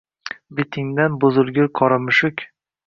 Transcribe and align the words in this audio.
Betingdan 0.59 1.21
buzilgur 1.25 1.71
qora 1.81 2.03
mushuk 2.09 2.49